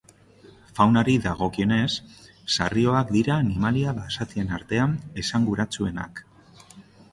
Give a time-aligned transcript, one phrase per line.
[0.77, 1.89] Faunari dagokionez,
[2.55, 6.27] sarrioak dira animalia basatien artean esanguratsuenak.